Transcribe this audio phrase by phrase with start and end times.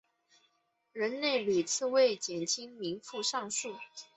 [0.93, 3.71] 任内屡次为减轻民负上疏。